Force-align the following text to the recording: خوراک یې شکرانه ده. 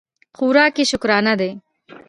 خوراک 0.35 0.75
یې 0.79 0.85
شکرانه 0.91 1.33
ده. 1.39 1.49